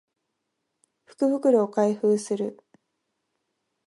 [1.05, 2.59] 福袋を開封する